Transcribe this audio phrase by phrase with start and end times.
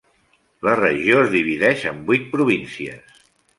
[0.67, 3.25] La regió es divideix en vuit províncies.